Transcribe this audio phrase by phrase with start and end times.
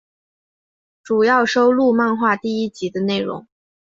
[1.03, 3.45] 主要收录漫画第一集的内容。